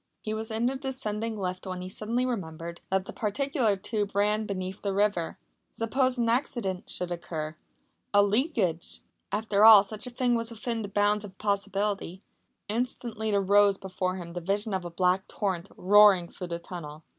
[0.19, 4.47] He was in the descending lift when he suddenly remembered that that particular tube ran
[4.47, 5.37] beneath the river.
[5.71, 7.55] Suppose an accident should occur
[8.11, 9.01] a leakage!
[9.31, 12.23] After all such a thing was within the bounds of possibility.
[12.67, 17.03] Instantly there rose before him the vision of a black torrent roaring through the tunnel.